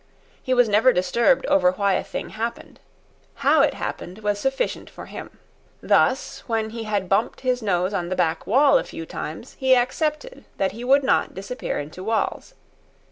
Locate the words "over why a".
1.45-2.03